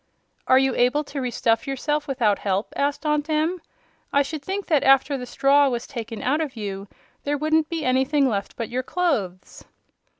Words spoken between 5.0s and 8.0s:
the straw was taken out of you there wouldn't be